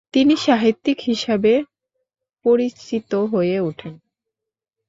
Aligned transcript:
তিনি 0.13 0.33
সাহিত্যিক 0.37 0.97
হিসেবে 1.01 1.53
পরিচিত 2.45 3.11
হয়ে 3.31 3.57
ওঠেন। 3.59 3.93